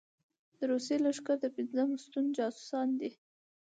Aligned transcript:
د 0.57 0.59
روسي 0.71 0.95
لښکرو 1.05 1.35
د 1.43 1.45
پېنځم 1.55 1.89
ستون 2.03 2.25
جاسوسان 2.37 2.87
دي. 2.99 3.11